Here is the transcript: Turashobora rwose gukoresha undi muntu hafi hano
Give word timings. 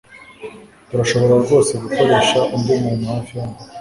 Turashobora 0.89 1.33
rwose 1.43 1.71
gukoresha 1.83 2.39
undi 2.55 2.73
muntu 2.83 3.03
hafi 3.11 3.33
hano 3.41 3.57